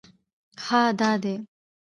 _هه! 0.63 0.81
دا 0.99 1.11
دی! 1.23 1.35